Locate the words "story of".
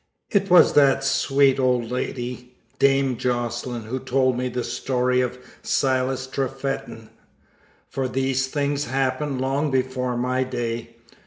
4.63-5.37